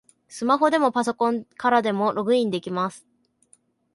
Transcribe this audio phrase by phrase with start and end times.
[0.29, 3.05] スマホでもパソコンからでもログインできます